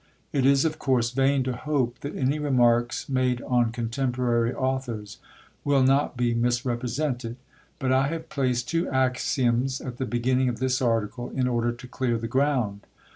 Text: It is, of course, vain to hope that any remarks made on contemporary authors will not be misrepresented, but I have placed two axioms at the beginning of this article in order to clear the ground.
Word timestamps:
It 0.33 0.47
is, 0.47 0.65
of 0.65 0.79
course, 0.79 1.11
vain 1.11 1.43
to 1.43 1.53
hope 1.53 1.99
that 1.99 2.15
any 2.15 2.39
remarks 2.39 3.07
made 3.07 3.39
on 3.43 3.71
contemporary 3.71 4.51
authors 4.51 5.19
will 5.63 5.83
not 5.83 6.17
be 6.17 6.33
misrepresented, 6.33 7.35
but 7.77 7.91
I 7.91 8.07
have 8.07 8.27
placed 8.27 8.67
two 8.67 8.89
axioms 8.89 9.79
at 9.79 9.97
the 9.97 10.07
beginning 10.07 10.49
of 10.49 10.57
this 10.57 10.81
article 10.81 11.29
in 11.29 11.47
order 11.47 11.71
to 11.71 11.87
clear 11.87 12.17
the 12.17 12.27
ground. 12.27 12.87